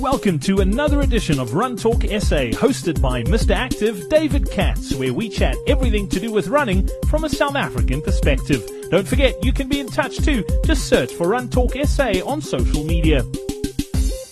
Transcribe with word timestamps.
Welcome 0.00 0.38
to 0.40 0.60
another 0.60 1.00
edition 1.00 1.40
of 1.40 1.54
Run 1.54 1.76
Talk 1.76 2.02
SA, 2.02 2.52
hosted 2.54 3.02
by 3.02 3.24
Mr. 3.24 3.50
Active 3.50 4.08
David 4.08 4.48
Katz, 4.48 4.94
where 4.94 5.12
we 5.12 5.28
chat 5.28 5.56
everything 5.66 6.08
to 6.10 6.20
do 6.20 6.30
with 6.30 6.46
running 6.46 6.88
from 7.08 7.24
a 7.24 7.28
South 7.28 7.56
African 7.56 8.00
perspective. 8.00 8.64
Don't 8.92 9.08
forget, 9.08 9.34
you 9.44 9.52
can 9.52 9.68
be 9.68 9.80
in 9.80 9.88
touch 9.88 10.18
too. 10.18 10.44
Just 10.64 10.86
search 10.86 11.12
for 11.12 11.26
Run 11.26 11.48
Talk 11.48 11.72
SA 11.82 12.12
on 12.24 12.40
social 12.40 12.84
media. 12.84 13.24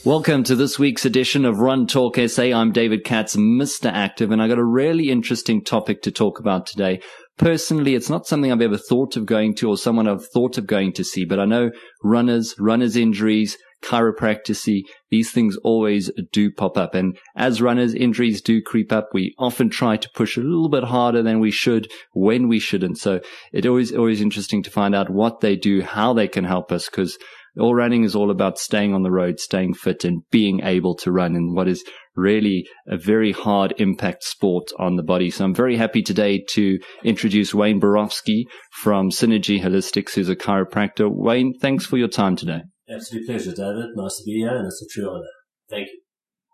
Welcome 0.05 0.45
to 0.45 0.55
this 0.55 0.79
week's 0.79 1.05
edition 1.05 1.45
of 1.45 1.59
Run 1.59 1.89
Talk 1.89 2.17
SA. 2.17 2.45
I'm 2.45 2.71
David 2.71 3.03
Katz, 3.03 3.35
Mr. 3.35 3.91
Active, 3.93 4.31
and 4.31 4.41
I 4.41 4.47
got 4.47 4.59
a 4.59 4.65
really 4.65 5.11
interesting 5.11 5.65
topic 5.65 6.03
to 6.03 6.13
talk 6.13 6.39
about 6.39 6.67
today. 6.67 7.01
Personally, 7.39 7.97
it's 7.97 8.09
not 8.09 8.29
something 8.29 8.53
I've 8.53 8.63
ever 8.63 8.79
thought 8.79 9.17
of 9.17 9.27
going 9.27 9.57
to 9.57 9.69
or 9.69 9.77
someone 9.77 10.07
I've 10.07 10.29
thought 10.29 10.59
of 10.59 10.67
going 10.69 10.93
to 10.93 11.03
see, 11.03 11.25
but 11.25 11.41
I 11.41 11.45
know 11.45 11.73
runners, 12.05 12.55
runners 12.57 12.95
injuries, 12.95 13.59
chiropractic, 13.83 14.83
these 15.11 15.31
things 15.31 15.57
always 15.63 16.11
do 16.33 16.51
pop 16.51 16.77
up. 16.77 16.95
And 16.95 17.17
as 17.37 17.63
runners, 17.63 17.95
injuries 17.95 18.41
do 18.43 18.61
creep 18.63 18.93
up. 18.93 19.09
We 19.13 19.35
often 19.39 19.71
try 19.71 19.97
to 19.97 20.11
push 20.15 20.37
a 20.37 20.43
little 20.43 20.69
bit 20.69 20.85
harder 20.85 21.23
than 21.23 21.41
we 21.41 21.51
should 21.51 21.91
when 22.13 22.49
we 22.49 22.59
shouldn't. 22.59 22.99
So 22.99 23.21
it 23.53 23.67
always, 23.67 23.95
always 23.95 24.21
interesting 24.21 24.63
to 24.65 24.71
find 24.71 24.95
out 24.95 25.11
what 25.11 25.41
they 25.41 25.57
do, 25.57 25.83
how 25.83 26.13
they 26.13 26.29
can 26.29 26.45
help 26.45 26.73
us 26.73 26.87
because 26.89 27.19
all 27.59 27.75
running 27.75 28.05
is 28.05 28.15
all 28.15 28.31
about 28.31 28.59
staying 28.59 28.93
on 28.93 29.03
the 29.03 29.11
road, 29.11 29.41
staying 29.41 29.75
fit 29.75 30.05
and 30.05 30.23
being 30.31 30.61
able 30.63 30.95
to 30.97 31.13
run 31.13 31.35
in 31.35 31.55
what 31.55 31.69
is 31.69 31.85
really 32.15 32.67
a 32.87 32.97
very 32.97 33.33
hard 33.33 33.75
impact 33.79 34.25
sport 34.25 34.71
on 34.79 34.97
the 34.97 35.03
body. 35.03 35.31
So 35.31 35.45
I'm 35.45 35.55
very 35.55 35.77
happy 35.77 36.03
today 36.03 36.45
to 36.51 36.79
introduce 37.05 37.55
Wayne 37.55 37.81
Borofsky 37.81 38.45
from 38.73 39.11
Synergy 39.11 39.63
Holistix, 39.63 40.15
who's 40.15 40.29
a 40.29 40.37
chiropractor. 40.37 41.09
Wayne, 41.11 41.55
thanks 41.59 41.87
for 41.87 41.97
your 41.97 42.09
time 42.09 42.37
today. 42.37 42.63
Absolute 42.89 43.27
pleasure, 43.27 43.53
David. 43.53 43.91
Nice 43.95 44.17
to 44.19 44.25
be 44.25 44.39
here, 44.39 44.57
and 44.57 44.67
it's 44.67 44.83
a 44.83 44.87
true 44.89 45.11
honor. 45.11 45.27
Thank 45.69 45.89
you. 45.89 46.01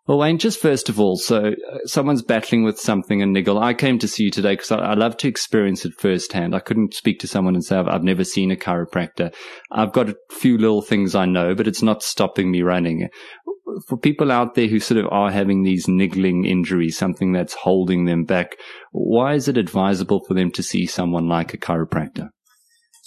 Well, 0.07 0.19
Wayne, 0.19 0.39
just 0.39 0.61
first 0.61 0.89
of 0.89 0.99
all, 0.99 1.17
so 1.17 1.51
uh, 1.51 1.79
someone's 1.85 2.23
battling 2.23 2.65
with 2.65 2.81
something, 2.81 3.23
a 3.23 3.27
niggle. 3.27 3.63
I 3.63 3.73
came 3.73 4.01
to 4.01 4.09
see 4.09 4.25
you 4.25 4.31
today 4.33 4.55
because 4.55 4.73
I, 4.73 4.79
I, 4.79 4.95
love 4.95 5.17
to 5.19 5.29
experience 5.29 5.85
it 5.85 5.93
firsthand. 5.97 6.57
I 6.57 6.59
couldn't 6.59 6.95
speak 6.95 7.21
to 7.21 7.29
someone 7.29 7.55
and 7.55 7.65
say, 7.65 7.77
I've, 7.77 7.87
I've, 7.87 8.03
never 8.03 8.25
seen 8.25 8.51
a 8.51 8.57
chiropractor. 8.57 9.33
I've 9.71 9.93
got 9.93 10.09
a 10.09 10.17
few 10.33 10.59
little 10.59 10.83
things 10.83 11.15
I 11.15 11.27
know, 11.27 11.55
but 11.55 11.69
it's 11.69 11.83
not 11.83 12.03
stopping 12.03 12.51
me 12.51 12.63
running. 12.63 13.09
For 13.87 13.97
people 13.97 14.33
out 14.33 14.57
there 14.57 14.67
who 14.67 14.81
sort 14.81 14.99
of 14.99 15.13
are 15.13 15.31
having 15.31 15.63
these 15.63 15.87
niggling 15.87 16.47
injuries, 16.47 16.99
something 16.99 17.31
that's 17.31 17.55
holding 17.55 18.07
them 18.07 18.25
back, 18.25 18.57
why 18.91 19.35
is 19.35 19.47
it 19.47 19.57
advisable 19.57 20.25
for 20.27 20.35
them 20.35 20.51
to 20.53 20.65
see 20.65 20.85
someone 20.85 21.29
like 21.29 21.55
a 21.55 21.59
chiropractor? 21.59 22.31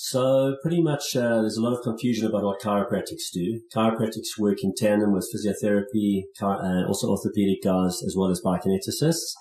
So 0.10 0.56
pretty 0.62 0.84
much 0.84 1.16
uh, 1.16 1.42
there's 1.42 1.58
a 1.58 1.64
lot 1.64 1.76
of 1.76 1.82
confusion 1.82 2.28
about 2.28 2.44
what 2.44 2.62
chiropractics 2.62 3.32
do. 3.34 3.60
Chiropractics 3.76 4.38
work 4.38 4.60
in 4.62 4.72
tandem 4.78 5.12
with 5.12 5.28
physiotherapy, 5.34 6.26
uh, 6.40 6.86
also 6.88 7.10
orthopedic 7.10 7.64
guys, 7.64 8.04
as 8.06 8.14
well 8.16 8.30
as 8.30 8.40
biokineticists. 8.46 9.34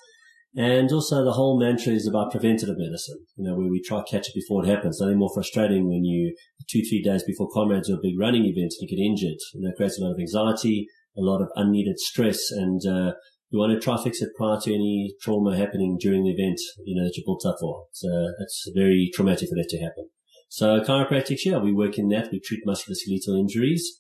And 0.57 0.91
also 0.91 1.23
the 1.23 1.33
whole 1.33 1.61
mantra 1.61 1.93
is 1.93 2.09
about 2.09 2.31
preventative 2.31 2.79
medicine, 2.79 3.27
you 3.37 3.45
know, 3.45 3.57
where 3.57 3.69
we 3.69 3.83
try 3.83 3.99
to 3.99 4.11
catch 4.11 4.29
it 4.29 4.35
before 4.35 4.65
it 4.65 4.69
happens. 4.71 5.01
Nothing 5.01 5.19
more 5.19 5.35
frustrating 5.35 5.87
when 5.87 6.07
you, 6.07 6.35
two, 6.71 6.81
three 6.81 7.03
days 7.03 7.25
before 7.25 7.51
comrades 7.53 7.91
or 7.91 7.97
a 7.97 8.03
big 8.03 8.19
running 8.19 8.47
event 8.47 8.73
you 8.81 8.89
get 8.89 9.05
injured. 9.05 9.37
You 9.53 9.65
know, 9.65 9.69
it 9.69 9.77
creates 9.77 9.99
a 9.99 10.03
lot 10.03 10.13
of 10.13 10.19
anxiety, 10.19 10.87
a 11.15 11.21
lot 11.21 11.43
of 11.43 11.51
unneeded 11.57 11.99
stress, 11.99 12.51
and 12.51 12.81
uh, 12.87 13.13
you 13.51 13.59
want 13.59 13.79
to 13.79 13.85
try 13.85 14.03
fix 14.03 14.23
it 14.23 14.31
prior 14.35 14.59
to 14.63 14.73
any 14.75 15.15
trauma 15.21 15.59
happening 15.59 15.99
during 16.01 16.25
the 16.25 16.31
event, 16.31 16.59
you 16.87 16.97
know, 16.97 17.05
that 17.05 17.19
you 17.19 17.23
built 17.27 17.45
up 17.45 17.57
for. 17.61 17.85
So 17.93 18.09
it's 18.41 18.67
very 18.75 19.11
traumatic 19.15 19.51
for 19.51 19.57
that 19.57 19.69
to 19.69 19.79
happen. 19.79 20.09
So 20.55 20.81
chiropractic, 20.83 21.39
yeah, 21.45 21.59
we 21.59 21.73
work 21.73 21.99
in 21.99 22.11
that. 22.11 22.31
We 22.31 22.39
treat 22.39 22.65
musculoskeletal 22.65 23.37
injuries. 23.37 23.99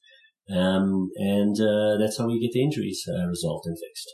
Um, 0.49 1.11
and 1.17 1.61
uh, 1.61 1.97
that's 1.99 2.17
how 2.17 2.29
we 2.29 2.39
get 2.39 2.53
the 2.53 2.63
injuries 2.63 3.03
uh, 3.09 3.27
resolved 3.27 3.67
and 3.67 3.77
fixed. 3.77 4.09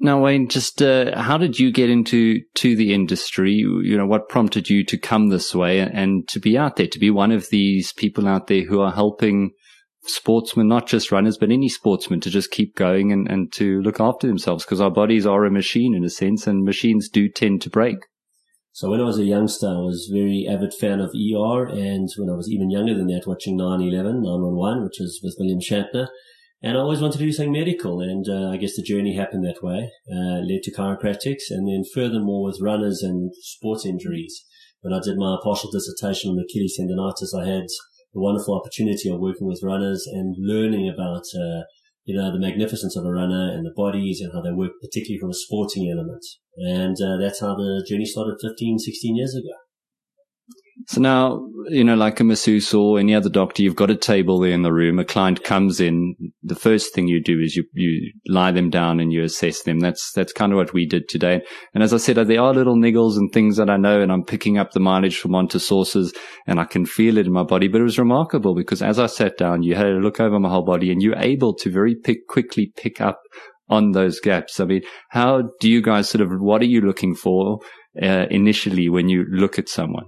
Now, 0.00 0.20
Wayne, 0.20 0.48
just 0.48 0.82
uh, 0.82 1.16
how 1.16 1.38
did 1.38 1.60
you 1.60 1.70
get 1.70 1.90
into 1.90 2.40
to 2.56 2.74
the 2.74 2.92
industry? 2.92 3.52
You 3.52 3.96
know, 3.96 4.04
what 4.04 4.28
prompted 4.28 4.68
you 4.68 4.82
to 4.86 4.98
come 4.98 5.28
this 5.28 5.54
way 5.54 5.78
and 5.78 6.26
to 6.26 6.40
be 6.40 6.58
out 6.58 6.74
there, 6.74 6.88
to 6.88 6.98
be 6.98 7.10
one 7.10 7.30
of 7.30 7.50
these 7.50 7.92
people 7.92 8.26
out 8.26 8.48
there 8.48 8.64
who 8.64 8.80
are 8.80 8.90
helping 8.90 9.52
sportsmen, 10.02 10.66
not 10.66 10.88
just 10.88 11.12
runners, 11.12 11.38
but 11.38 11.52
any 11.52 11.68
sportsmen 11.68 12.20
to 12.22 12.30
just 12.30 12.50
keep 12.50 12.74
going 12.74 13.12
and, 13.12 13.30
and 13.30 13.52
to 13.52 13.80
look 13.82 14.00
after 14.00 14.26
themselves 14.26 14.64
because 14.64 14.80
our 14.80 14.90
bodies 14.90 15.24
are 15.24 15.44
a 15.44 15.52
machine 15.52 15.94
in 15.94 16.02
a 16.02 16.10
sense 16.10 16.48
and 16.48 16.64
machines 16.64 17.08
do 17.08 17.28
tend 17.28 17.62
to 17.62 17.70
break. 17.70 17.98
So 18.74 18.88
when 18.88 19.00
I 19.00 19.04
was 19.04 19.18
a 19.18 19.24
youngster, 19.24 19.68
I 19.68 19.84
was 19.84 20.08
very 20.10 20.46
avid 20.48 20.72
fan 20.72 21.00
of 21.00 21.10
ER, 21.10 21.68
and 21.68 22.08
when 22.16 22.30
I 22.30 22.34
was 22.34 22.50
even 22.50 22.70
younger 22.70 22.94
than 22.94 23.06
that, 23.08 23.26
watching 23.26 23.54
911, 23.58 24.22
911, 24.22 24.84
which 24.84 24.98
is 24.98 25.20
with 25.22 25.36
William 25.38 25.60
Shatner. 25.60 26.08
And 26.62 26.78
I 26.78 26.80
always 26.80 27.00
wanted 27.00 27.18
to 27.18 27.24
do 27.24 27.32
something 27.32 27.52
medical, 27.52 28.00
and 28.00 28.24
uh, 28.26 28.48
I 28.48 28.56
guess 28.56 28.74
the 28.74 28.82
journey 28.82 29.14
happened 29.14 29.44
that 29.44 29.62
way, 29.62 29.90
uh, 30.10 30.40
led 30.40 30.62
to 30.62 30.72
chiropractics, 30.72 31.50
and 31.50 31.68
then 31.68 31.84
furthermore 31.84 32.44
with 32.44 32.62
runners 32.62 33.02
and 33.02 33.32
sports 33.42 33.84
injuries. 33.84 34.42
When 34.80 34.94
I 34.94 35.00
did 35.04 35.18
my 35.18 35.36
partial 35.42 35.70
dissertation 35.70 36.30
on 36.30 36.38
Achilles 36.38 36.78
tendonitis, 36.80 37.38
I 37.38 37.46
had 37.46 37.66
the 38.14 38.20
wonderful 38.20 38.54
opportunity 38.54 39.10
of 39.10 39.20
working 39.20 39.46
with 39.46 39.62
runners 39.62 40.06
and 40.06 40.34
learning 40.38 40.88
about 40.88 41.24
uh, 41.36 41.64
you 42.04 42.16
know, 42.16 42.32
the 42.32 42.38
magnificence 42.38 42.96
of 42.96 43.04
a 43.04 43.12
runner 43.12 43.52
and 43.52 43.64
the 43.64 43.72
bodies 43.74 44.20
and 44.20 44.32
how 44.32 44.42
they 44.42 44.52
work, 44.52 44.72
particularly 44.80 45.20
from 45.20 45.30
a 45.30 45.34
sporting 45.34 45.90
element. 45.90 46.24
And 46.56 46.96
uh, 47.00 47.16
that's 47.20 47.40
how 47.40 47.54
the 47.54 47.84
journey 47.88 48.04
started 48.04 48.36
15, 48.40 48.78
16 48.78 49.16
years 49.16 49.34
ago. 49.34 49.54
So 50.86 51.00
now, 51.00 51.46
you 51.68 51.84
know, 51.84 51.94
like 51.94 52.18
a 52.18 52.24
masseuse 52.24 52.74
or 52.74 52.98
any 52.98 53.14
other 53.14 53.28
doctor, 53.28 53.62
you've 53.62 53.76
got 53.76 53.90
a 53.90 53.96
table 53.96 54.40
there 54.40 54.52
in 54.52 54.62
the 54.62 54.72
room. 54.72 54.98
A 54.98 55.04
client 55.04 55.44
comes 55.44 55.80
in. 55.80 56.16
The 56.42 56.54
first 56.54 56.94
thing 56.94 57.08
you 57.08 57.22
do 57.22 57.38
is 57.40 57.56
you, 57.56 57.64
you 57.72 58.12
lie 58.26 58.50
them 58.50 58.70
down 58.70 58.98
and 58.98 59.12
you 59.12 59.22
assess 59.22 59.62
them. 59.62 59.80
That's, 59.80 60.12
that's 60.12 60.32
kind 60.32 60.52
of 60.52 60.56
what 60.56 60.72
we 60.72 60.86
did 60.86 61.08
today. 61.08 61.42
And 61.74 61.82
as 61.82 61.92
I 61.94 61.98
said, 61.98 62.16
there 62.16 62.40
are 62.40 62.54
little 62.54 62.76
niggles 62.76 63.16
and 63.16 63.30
things 63.30 63.56
that 63.58 63.70
I 63.70 63.76
know 63.76 64.00
and 64.00 64.10
I'm 64.10 64.24
picking 64.24 64.58
up 64.58 64.72
the 64.72 64.80
mileage 64.80 65.18
from 65.18 65.34
onto 65.34 65.58
sources 65.58 66.12
and 66.46 66.58
I 66.58 66.64
can 66.64 66.84
feel 66.84 67.18
it 67.18 67.26
in 67.26 67.32
my 67.32 67.44
body. 67.44 67.68
But 67.68 67.80
it 67.80 67.84
was 67.84 67.98
remarkable 67.98 68.54
because 68.54 68.82
as 68.82 68.98
I 68.98 69.06
sat 69.06 69.38
down, 69.38 69.62
you 69.62 69.74
had 69.74 69.86
a 69.86 70.00
look 70.00 70.20
over 70.20 70.40
my 70.40 70.48
whole 70.48 70.64
body 70.64 70.90
and 70.90 71.02
you're 71.02 71.18
able 71.18 71.54
to 71.56 71.70
very 71.70 71.94
pick, 71.94 72.26
quickly 72.28 72.72
pick 72.76 73.00
up 73.00 73.20
on 73.68 73.92
those 73.92 74.20
gaps. 74.20 74.58
I 74.58 74.64
mean, 74.64 74.82
how 75.10 75.42
do 75.60 75.70
you 75.70 75.80
guys 75.80 76.08
sort 76.08 76.22
of, 76.22 76.30
what 76.40 76.60
are 76.62 76.66
you 76.66 76.80
looking 76.80 77.14
for? 77.14 77.60
Uh, 78.02 78.24
initially 78.30 78.88
when 78.88 79.10
you 79.10 79.26
look 79.30 79.58
at 79.58 79.68
someone? 79.68 80.06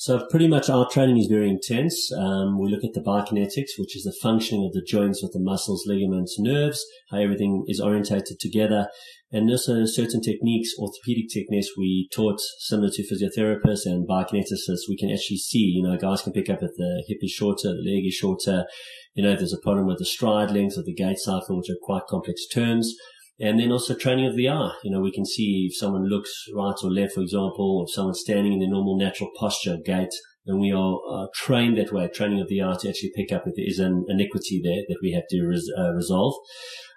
So 0.00 0.26
pretty 0.30 0.48
much 0.48 0.70
our 0.70 0.88
training 0.88 1.18
is 1.18 1.26
very 1.26 1.50
intense. 1.50 2.10
Um, 2.16 2.58
we 2.58 2.70
look 2.70 2.82
at 2.82 2.94
the 2.94 3.02
biokinetics, 3.02 3.76
which 3.76 3.94
is 3.94 4.04
the 4.04 4.16
functioning 4.22 4.64
of 4.64 4.72
the 4.72 4.80
joints 4.80 5.22
with 5.22 5.32
the 5.32 5.40
muscles, 5.40 5.84
ligaments, 5.86 6.36
nerves, 6.38 6.82
how 7.10 7.18
everything 7.18 7.64
is 7.68 7.82
orientated 7.82 8.40
together. 8.40 8.88
And 9.30 9.50
also 9.50 9.84
certain 9.84 10.22
techniques, 10.22 10.70
orthopedic 10.78 11.26
techniques 11.30 11.76
we 11.76 12.08
taught 12.14 12.40
similar 12.60 12.88
to 12.94 13.02
physiotherapists 13.02 13.84
and 13.84 14.08
biokineticists. 14.08 14.88
We 14.88 14.96
can 14.96 15.10
actually 15.10 15.36
see, 15.36 15.70
you 15.76 15.82
know, 15.82 15.98
guys 15.98 16.22
can 16.22 16.32
pick 16.32 16.48
up 16.48 16.62
if 16.62 16.70
the 16.78 17.04
hip 17.06 17.18
is 17.20 17.32
shorter, 17.32 17.68
the 17.68 17.84
leg 17.84 18.06
is 18.06 18.14
shorter. 18.14 18.64
You 19.12 19.24
know, 19.24 19.36
there's 19.36 19.52
a 19.52 19.60
problem 19.62 19.86
with 19.86 19.98
the 19.98 20.06
stride 20.06 20.50
length 20.50 20.78
or 20.78 20.82
the 20.82 20.94
gait 20.94 21.18
cycle, 21.18 21.58
which 21.58 21.68
are 21.68 21.76
quite 21.82 22.06
complex 22.08 22.46
terms. 22.46 22.94
And 23.40 23.58
then 23.58 23.72
also 23.72 23.94
training 23.94 24.26
of 24.26 24.36
the 24.36 24.48
eye. 24.50 24.72
You 24.84 24.90
know, 24.90 25.00
we 25.00 25.12
can 25.12 25.24
see 25.24 25.68
if 25.70 25.76
someone 25.76 26.04
looks 26.04 26.30
right 26.54 26.74
or 26.82 26.90
left, 26.90 27.14
for 27.14 27.22
example, 27.22 27.78
or 27.78 27.84
if 27.84 27.94
someone's 27.94 28.20
standing 28.20 28.52
in 28.52 28.58
their 28.58 28.68
normal 28.68 28.98
natural 28.98 29.30
posture, 29.38 29.78
gait, 29.82 30.10
and 30.46 30.60
we 30.60 30.72
are 30.72 30.98
uh, 31.10 31.26
trained 31.34 31.78
that 31.78 31.92
way, 31.92 32.08
training 32.08 32.40
of 32.40 32.48
the 32.48 32.62
eye 32.62 32.76
to 32.80 32.88
actually 32.88 33.12
pick 33.14 33.32
up 33.32 33.46
if 33.46 33.54
there 33.56 33.66
is 33.66 33.78
an 33.78 34.04
iniquity 34.08 34.60
there 34.62 34.82
that 34.88 34.98
we 35.02 35.12
have 35.12 35.24
to 35.30 35.46
res- 35.46 35.70
uh, 35.78 35.92
resolve. 35.92 36.34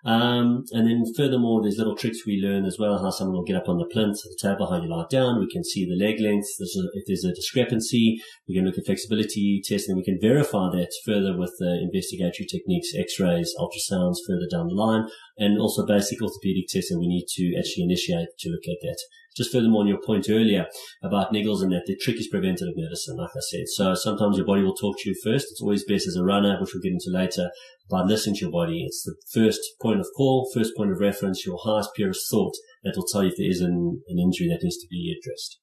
Um, 0.05 0.65
and 0.71 0.85
then 0.85 1.03
furthermore, 1.15 1.61
there's 1.61 1.77
little 1.77 1.95
tricks 1.95 2.25
we 2.25 2.41
learn 2.43 2.65
as 2.65 2.77
well, 2.77 3.01
how 3.01 3.09
someone 3.09 3.37
will 3.37 3.45
get 3.45 3.55
up 3.55 3.69
on 3.69 3.77
the 3.77 3.85
plinth 3.85 4.19
of 4.25 4.31
the 4.31 4.39
table, 4.41 4.69
how 4.69 4.81
you 4.81 4.89
lie 4.89 5.05
down. 5.09 5.39
We 5.39 5.49
can 5.49 5.63
see 5.63 5.85
the 5.85 5.95
leg 5.95 6.19
length. 6.19 6.47
There's 6.59 6.75
a, 6.75 6.87
if 6.93 7.03
there's 7.07 7.23
a 7.23 7.33
discrepancy, 7.33 8.19
we 8.47 8.55
can 8.55 8.65
look 8.65 8.77
at 8.77 8.85
flexibility 8.85 9.61
tests 9.63 9.87
and 9.87 9.97
we 9.97 10.03
can 10.03 10.19
verify 10.19 10.69
that 10.71 10.91
further 11.05 11.37
with 11.37 11.53
the 11.59 11.79
investigatory 11.81 12.45
techniques, 12.51 12.91
x-rays, 12.97 13.53
ultrasounds 13.57 14.17
further 14.27 14.47
down 14.51 14.67
the 14.67 14.75
line, 14.75 15.07
and 15.37 15.57
also 15.57 15.85
basic 15.85 16.21
orthopedic 16.21 16.67
tests. 16.67 16.89
testing 16.89 16.99
we 16.99 17.07
need 17.07 17.27
to 17.27 17.55
actually 17.57 17.83
initiate 17.83 18.27
to 18.39 18.49
look 18.49 18.67
at 18.67 18.81
that 18.81 18.99
just 19.35 19.51
furthermore 19.51 19.81
on 19.81 19.87
your 19.87 20.01
point 20.05 20.27
earlier 20.29 20.65
about 21.01 21.33
niggles 21.33 21.61
and 21.61 21.71
that, 21.71 21.83
the 21.85 21.95
trick 21.95 22.17
is 22.17 22.27
preventative 22.27 22.75
medicine, 22.75 23.17
like 23.17 23.31
I 23.35 23.39
said. 23.39 23.67
So 23.67 23.95
sometimes 23.95 24.37
your 24.37 24.45
body 24.45 24.63
will 24.63 24.75
talk 24.75 24.97
to 24.99 25.09
you 25.09 25.15
first. 25.23 25.47
It's 25.51 25.61
always 25.61 25.83
best 25.85 26.07
as 26.07 26.15
a 26.15 26.23
runner, 26.23 26.57
which 26.59 26.71
we'll 26.73 26.83
get 26.83 26.93
into 26.93 27.09
later, 27.09 27.49
by 27.89 28.01
listening 28.01 28.35
to 28.35 28.41
your 28.41 28.51
body. 28.51 28.83
It's 28.85 29.03
the 29.03 29.15
first 29.33 29.59
point 29.81 29.99
of 29.99 30.07
call, 30.15 30.49
first 30.53 30.71
point 30.75 30.91
of 30.91 30.99
reference, 30.99 31.45
your 31.45 31.59
highest, 31.63 31.89
purest 31.95 32.29
thought 32.29 32.55
that 32.83 32.93
will 32.95 33.07
tell 33.11 33.23
you 33.23 33.29
if 33.29 33.37
there 33.37 33.49
is 33.49 33.61
an, 33.61 34.01
an 34.07 34.19
injury 34.19 34.49
that 34.49 34.63
needs 34.63 34.77
to 34.77 34.87
be 34.89 35.15
addressed. 35.17 35.59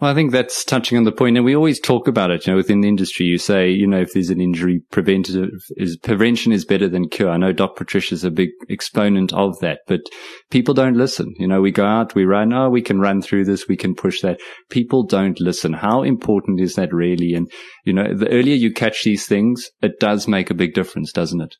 Well, 0.00 0.10
I 0.10 0.14
think 0.14 0.32
that's 0.32 0.64
touching 0.64 0.96
on 0.96 1.04
the 1.04 1.12
point, 1.12 1.36
and 1.36 1.44
we 1.44 1.54
always 1.54 1.78
talk 1.78 2.08
about 2.08 2.30
it. 2.30 2.46
You 2.46 2.52
know, 2.52 2.56
within 2.56 2.80
the 2.80 2.88
industry, 2.88 3.26
you 3.26 3.36
say, 3.36 3.70
you 3.70 3.86
know, 3.86 4.00
if 4.00 4.14
there's 4.14 4.30
an 4.30 4.40
injury, 4.40 4.80
preventative 4.90 5.50
is 5.76 5.98
prevention 5.98 6.52
is 6.52 6.64
better 6.64 6.88
than 6.88 7.08
cure. 7.08 7.30
I 7.30 7.36
know 7.36 7.52
Doc 7.52 7.76
Patricios 7.76 8.24
a 8.24 8.30
big 8.30 8.50
exponent 8.70 9.32
of 9.34 9.58
that, 9.60 9.80
but 9.86 10.00
people 10.50 10.72
don't 10.72 10.96
listen. 10.96 11.34
You 11.38 11.46
know, 11.46 11.60
we 11.60 11.70
go 11.70 11.84
out, 11.84 12.14
we 12.14 12.24
run. 12.24 12.52
Oh, 12.52 12.70
we 12.70 12.80
can 12.80 12.98
run 12.98 13.20
through 13.20 13.44
this, 13.44 13.68
we 13.68 13.76
can 13.76 13.94
push 13.94 14.22
that. 14.22 14.40
People 14.70 15.04
don't 15.04 15.38
listen. 15.40 15.74
How 15.74 16.02
important 16.02 16.60
is 16.60 16.76
that 16.76 16.92
really? 16.92 17.34
And 17.34 17.50
you 17.84 17.92
know, 17.92 18.14
the 18.14 18.30
earlier 18.30 18.54
you 18.54 18.72
catch 18.72 19.04
these 19.04 19.26
things, 19.26 19.70
it 19.82 20.00
does 20.00 20.26
make 20.26 20.50
a 20.50 20.54
big 20.54 20.72
difference, 20.72 21.12
doesn't 21.12 21.42
it? 21.42 21.56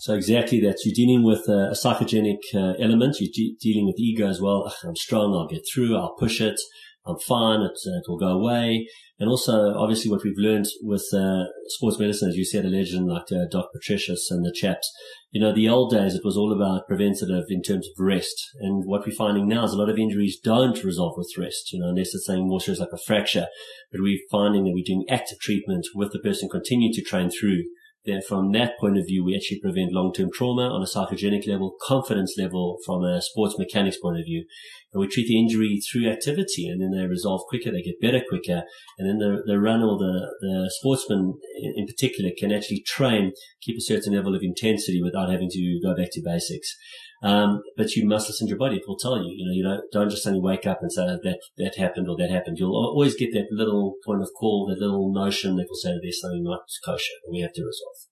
So 0.00 0.14
exactly 0.14 0.60
that. 0.60 0.78
You're 0.84 0.94
dealing 0.94 1.24
with 1.24 1.48
a, 1.48 1.74
psychogenic 1.74 2.38
uh, 2.54 2.74
element. 2.80 3.16
You're 3.20 3.32
de- 3.34 3.56
dealing 3.60 3.86
with 3.86 3.98
ego 3.98 4.28
as 4.28 4.40
well. 4.40 4.72
I'm 4.84 4.94
strong. 4.94 5.34
I'll 5.34 5.48
get 5.48 5.64
through. 5.72 5.96
I'll 5.96 6.14
push 6.18 6.40
it. 6.40 6.60
I'm 7.08 7.18
fine. 7.18 7.60
It, 7.62 7.72
uh, 7.86 7.98
it 7.98 8.04
will 8.06 8.18
go 8.18 8.28
away. 8.28 8.86
And 9.18 9.28
also, 9.28 9.74
obviously, 9.74 10.10
what 10.10 10.22
we've 10.22 10.34
learned 10.36 10.66
with 10.82 11.04
uh, 11.12 11.44
sports 11.66 11.98
medicine, 11.98 12.28
as 12.28 12.36
you 12.36 12.44
said, 12.44 12.64
a 12.64 12.68
legend 12.68 13.08
like 13.08 13.32
uh, 13.32 13.46
Doc 13.50 13.70
Patricios 13.74 14.30
and 14.30 14.44
the 14.44 14.52
chaps, 14.54 14.92
you 15.30 15.40
know, 15.40 15.52
the 15.52 15.68
old 15.68 15.90
days, 15.90 16.14
it 16.14 16.24
was 16.24 16.36
all 16.36 16.52
about 16.52 16.86
preventative 16.86 17.46
in 17.48 17.62
terms 17.62 17.86
of 17.88 17.92
rest. 17.98 18.36
And 18.60 18.84
what 18.86 19.04
we're 19.04 19.16
finding 19.16 19.48
now 19.48 19.64
is 19.64 19.72
a 19.72 19.76
lot 19.76 19.88
of 19.88 19.98
injuries 19.98 20.38
don't 20.38 20.84
resolve 20.84 21.14
with 21.16 21.34
rest, 21.36 21.72
you 21.72 21.80
know, 21.80 21.88
unless 21.88 22.14
it's 22.14 22.26
saying 22.26 22.46
more 22.46 22.60
serious 22.60 22.80
like 22.80 22.92
a 22.92 22.98
fracture. 22.98 23.46
But 23.90 24.02
we're 24.02 24.20
finding 24.30 24.64
that 24.64 24.72
we're 24.72 24.84
doing 24.86 25.04
active 25.10 25.40
treatment 25.40 25.86
with 25.94 26.12
the 26.12 26.20
person 26.20 26.48
continuing 26.48 26.92
to 26.92 27.02
train 27.02 27.30
through 27.30 27.64
then 28.08 28.22
from 28.22 28.52
that 28.52 28.78
point 28.80 28.98
of 28.98 29.06
view, 29.06 29.24
we 29.24 29.36
actually 29.36 29.60
prevent 29.60 29.92
long-term 29.92 30.30
trauma 30.32 30.62
on 30.62 30.82
a 30.82 30.86
psychogenic 30.86 31.46
level, 31.46 31.76
confidence 31.80 32.36
level 32.38 32.78
from 32.84 33.04
a 33.04 33.20
sports 33.20 33.56
mechanics 33.58 33.98
point 33.98 34.18
of 34.18 34.24
view. 34.24 34.44
And 34.92 35.00
we 35.00 35.06
treat 35.06 35.28
the 35.28 35.38
injury 35.38 35.80
through 35.80 36.08
activity 36.08 36.66
and 36.66 36.80
then 36.80 36.90
they 36.90 37.06
resolve 37.06 37.42
quicker, 37.48 37.70
they 37.70 37.82
get 37.82 38.00
better 38.00 38.22
quicker. 38.26 38.62
And 38.98 39.08
then 39.08 39.18
the, 39.18 39.42
the 39.46 39.60
runner 39.60 39.86
or 39.86 39.98
the, 39.98 40.34
the 40.40 40.70
sportsman 40.78 41.34
in, 41.60 41.74
in 41.76 41.86
particular 41.86 42.30
can 42.36 42.52
actually 42.52 42.82
train, 42.86 43.32
keep 43.60 43.76
a 43.76 43.82
certain 43.82 44.14
level 44.14 44.34
of 44.34 44.42
intensity 44.42 45.02
without 45.02 45.30
having 45.30 45.50
to 45.50 45.80
go 45.82 45.94
back 45.94 46.08
to 46.12 46.22
basics. 46.24 46.74
Um, 47.22 47.62
but 47.76 47.96
you 47.96 48.06
must 48.06 48.28
listen 48.28 48.46
to 48.46 48.50
your 48.50 48.58
body. 48.58 48.76
It 48.76 48.84
will 48.86 48.98
tell 48.98 49.18
you. 49.18 49.34
You 49.36 49.46
know, 49.46 49.52
you 49.52 49.62
don't, 49.62 49.92
don't 49.92 50.10
just 50.10 50.22
suddenly 50.22 50.42
wake 50.42 50.66
up 50.66 50.78
and 50.82 50.92
say 50.92 51.04
that 51.06 51.40
that 51.56 51.76
happened 51.76 52.08
or 52.08 52.16
that 52.16 52.30
happened. 52.30 52.58
You'll 52.58 52.76
always 52.76 53.16
get 53.16 53.32
that 53.32 53.48
little 53.50 53.94
point 54.04 54.22
of 54.22 54.30
call, 54.38 54.66
that 54.68 54.80
little 54.80 55.12
notion 55.12 55.56
that 55.56 55.66
will 55.68 55.76
say 55.76 55.98
there's 56.00 56.20
something 56.20 56.44
not 56.44 56.62
kosher 56.84 57.14
and 57.24 57.32
we 57.32 57.40
have 57.40 57.52
to 57.54 57.62
resolve. 57.62 58.06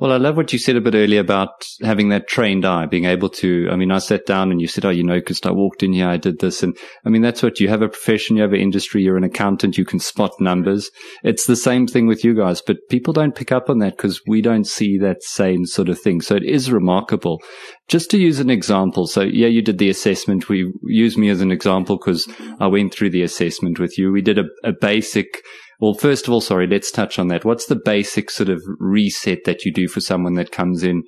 Well, 0.00 0.12
I 0.12 0.16
love 0.16 0.38
what 0.38 0.50
you 0.50 0.58
said 0.58 0.76
a 0.76 0.80
bit 0.80 0.94
earlier 0.94 1.20
about 1.20 1.68
having 1.82 2.08
that 2.08 2.26
trained 2.26 2.64
eye, 2.64 2.86
being 2.86 3.04
able 3.04 3.28
to, 3.28 3.68
I 3.70 3.76
mean, 3.76 3.90
I 3.90 3.98
sat 3.98 4.24
down 4.24 4.50
and 4.50 4.58
you 4.58 4.66
said, 4.66 4.86
Oh, 4.86 4.90
you 4.90 5.04
know, 5.04 5.18
because 5.18 5.40
I 5.44 5.50
walked 5.50 5.82
in 5.82 5.92
here, 5.92 6.08
I 6.08 6.16
did 6.16 6.38
this. 6.38 6.62
And 6.62 6.74
I 7.04 7.10
mean, 7.10 7.20
that's 7.20 7.42
what 7.42 7.60
you 7.60 7.68
have 7.68 7.82
a 7.82 7.88
profession, 7.88 8.36
you 8.36 8.42
have 8.42 8.54
an 8.54 8.60
industry, 8.60 9.02
you're 9.02 9.18
an 9.18 9.24
accountant, 9.24 9.76
you 9.76 9.84
can 9.84 10.00
spot 10.00 10.32
numbers. 10.40 10.90
It's 11.22 11.44
the 11.44 11.54
same 11.54 11.86
thing 11.86 12.06
with 12.06 12.24
you 12.24 12.34
guys, 12.34 12.62
but 12.62 12.78
people 12.88 13.12
don't 13.12 13.34
pick 13.34 13.52
up 13.52 13.68
on 13.68 13.80
that 13.80 13.98
because 13.98 14.22
we 14.26 14.40
don't 14.40 14.66
see 14.66 14.96
that 14.96 15.22
same 15.22 15.66
sort 15.66 15.90
of 15.90 16.00
thing. 16.00 16.22
So 16.22 16.34
it 16.34 16.44
is 16.44 16.72
remarkable. 16.72 17.42
Just 17.86 18.10
to 18.12 18.18
use 18.18 18.40
an 18.40 18.48
example. 18.48 19.06
So 19.06 19.20
yeah, 19.20 19.48
you 19.48 19.60
did 19.60 19.76
the 19.76 19.90
assessment. 19.90 20.48
We 20.48 20.72
use 20.84 21.18
me 21.18 21.28
as 21.28 21.42
an 21.42 21.52
example 21.52 21.98
because 21.98 22.26
I 22.58 22.68
went 22.68 22.94
through 22.94 23.10
the 23.10 23.22
assessment 23.22 23.78
with 23.78 23.98
you. 23.98 24.10
We 24.12 24.22
did 24.22 24.38
a, 24.38 24.44
a 24.64 24.72
basic 24.72 25.42
well, 25.80 25.94
first 25.94 26.26
of 26.26 26.32
all, 26.32 26.40
sorry, 26.40 26.66
let's 26.66 26.90
touch 26.90 27.18
on 27.18 27.28
that. 27.28 27.44
What's 27.44 27.66
the 27.66 27.80
basic 27.82 28.30
sort 28.30 28.48
of 28.48 28.62
reset 28.78 29.44
that 29.44 29.64
you 29.64 29.72
do 29.72 29.88
for 29.88 30.00
someone 30.00 30.34
that 30.34 30.52
comes 30.52 30.82
in, 30.82 31.02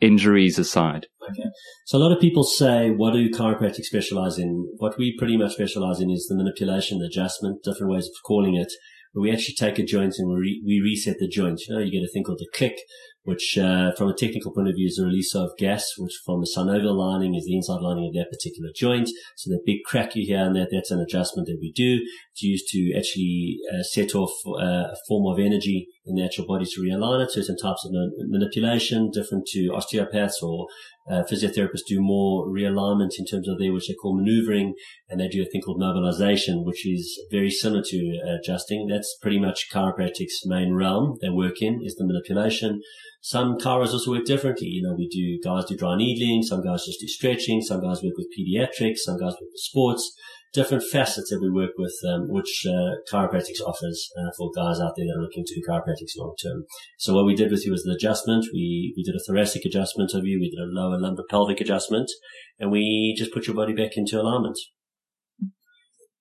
injuries 0.00 0.58
aside? 0.58 1.06
Okay. 1.30 1.48
So 1.86 1.98
a 1.98 2.00
lot 2.00 2.12
of 2.12 2.20
people 2.20 2.44
say, 2.44 2.90
what 2.90 3.12
do 3.12 3.30
chiropractic 3.30 3.84
specialize 3.84 4.38
in? 4.38 4.68
What 4.76 4.98
we 4.98 5.16
pretty 5.18 5.36
much 5.36 5.54
specialize 5.54 6.00
in 6.00 6.10
is 6.10 6.26
the 6.28 6.36
manipulation, 6.36 6.98
the 6.98 7.06
adjustment, 7.06 7.62
different 7.64 7.92
ways 7.92 8.06
of 8.06 8.12
calling 8.24 8.54
it, 8.54 8.72
where 9.12 9.22
we 9.22 9.32
actually 9.32 9.54
take 9.54 9.78
a 9.78 9.84
joint 9.84 10.14
and 10.18 10.28
we, 10.28 10.36
re- 10.36 10.62
we 10.64 10.80
reset 10.80 11.16
the 11.18 11.28
joint. 11.28 11.60
You 11.66 11.74
know, 11.74 11.80
you 11.80 11.90
get 11.90 12.06
a 12.06 12.12
thing 12.12 12.24
called 12.24 12.38
the 12.38 12.48
click, 12.54 12.76
which 13.22 13.58
uh, 13.58 13.92
from 13.92 14.08
a 14.08 14.14
technical 14.14 14.52
point 14.52 14.68
of 14.68 14.74
view 14.74 14.86
is 14.86 14.98
a 14.98 15.04
release 15.04 15.34
of 15.34 15.50
gas, 15.58 15.84
which 15.98 16.14
from 16.24 16.40
the 16.40 16.50
synovial 16.56 16.96
lining 16.96 17.34
is 17.34 17.44
the 17.44 17.56
inside 17.56 17.82
lining 17.82 18.06
of 18.06 18.14
that 18.14 18.30
particular 18.30 18.70
joint. 18.74 19.10
So 19.36 19.50
that 19.50 19.66
big 19.66 19.78
crack 19.84 20.16
you 20.16 20.26
hear 20.26 20.46
in 20.46 20.54
that, 20.54 20.68
that's 20.72 20.90
an 20.90 21.00
adjustment 21.00 21.46
that 21.46 21.58
we 21.60 21.72
do. 21.72 21.98
Used 22.40 22.68
to 22.68 22.92
actually 22.96 23.58
uh, 23.72 23.82
set 23.82 24.14
off 24.14 24.30
uh, 24.46 24.92
a 24.92 24.96
form 25.08 25.32
of 25.32 25.44
energy 25.44 25.88
in 26.06 26.14
the 26.14 26.24
actual 26.24 26.46
body 26.46 26.64
to 26.66 26.80
realign 26.80 27.24
it. 27.24 27.32
Certain 27.32 27.56
types 27.56 27.84
of 27.84 27.92
manipulation, 28.28 29.10
different 29.10 29.46
to 29.48 29.70
osteopaths 29.74 30.40
or 30.40 30.68
uh, 31.10 31.22
physiotherapists 31.22 31.86
do 31.88 32.00
more 32.00 32.46
realignment 32.46 33.10
in 33.18 33.24
terms 33.24 33.48
of 33.48 33.58
their, 33.58 33.72
which 33.72 33.88
they 33.88 33.94
call 33.94 34.16
maneuvering, 34.16 34.74
and 35.08 35.20
they 35.20 35.28
do 35.28 35.42
a 35.42 35.46
thing 35.46 35.62
called 35.62 35.80
mobilization, 35.80 36.64
which 36.64 36.86
is 36.86 37.18
very 37.30 37.50
similar 37.50 37.82
to 37.82 38.20
uh, 38.24 38.36
adjusting. 38.36 38.86
That's 38.86 39.16
pretty 39.20 39.40
much 39.40 39.68
chiropractic's 39.72 40.42
main 40.44 40.74
realm 40.74 41.16
they 41.20 41.30
work 41.30 41.60
in 41.60 41.80
is 41.82 41.96
the 41.96 42.06
manipulation. 42.06 42.80
Some 43.20 43.58
chiros 43.58 43.92
also 43.92 44.12
work 44.12 44.26
differently. 44.26 44.68
You 44.68 44.82
know, 44.82 44.94
we 44.94 45.08
do 45.08 45.40
guys 45.42 45.64
do 45.64 45.76
dry 45.76 45.96
needling, 45.96 46.42
some 46.42 46.62
guys 46.62 46.84
just 46.84 47.00
do 47.00 47.08
stretching, 47.08 47.62
some 47.62 47.80
guys 47.80 48.02
work 48.02 48.14
with 48.16 48.28
pediatrics, 48.38 48.98
some 48.98 49.18
guys 49.18 49.32
work 49.32 49.50
with 49.50 49.56
sports 49.56 50.12
different 50.52 50.84
facets 50.84 51.30
that 51.30 51.40
we 51.40 51.50
work 51.50 51.72
with, 51.76 51.94
um, 52.08 52.28
which 52.28 52.66
uh, 52.66 52.96
chiropractics 53.12 53.60
offers 53.66 54.08
uh, 54.18 54.30
for 54.36 54.50
guys 54.54 54.80
out 54.80 54.94
there 54.96 55.06
that 55.06 55.18
are 55.18 55.22
looking 55.22 55.44
to 55.44 55.54
do 55.54 55.62
chiropractics 55.68 56.16
long 56.16 56.34
term. 56.42 56.64
So 56.98 57.14
what 57.14 57.26
we 57.26 57.34
did 57.34 57.50
with 57.50 57.64
you 57.64 57.72
was 57.72 57.82
the 57.82 57.92
adjustment. 57.92 58.46
We 58.52 58.94
we 58.96 59.02
did 59.02 59.14
a 59.14 59.24
thoracic 59.26 59.64
adjustment 59.64 60.12
of 60.14 60.24
you. 60.24 60.40
We 60.40 60.50
did 60.50 60.60
a 60.60 60.66
lower 60.66 60.98
lumbar 60.98 61.24
pelvic 61.28 61.60
adjustment, 61.60 62.10
and 62.58 62.70
we 62.70 63.14
just 63.16 63.32
put 63.32 63.46
your 63.46 63.56
body 63.56 63.74
back 63.74 63.96
into 63.96 64.20
alignment. 64.20 64.58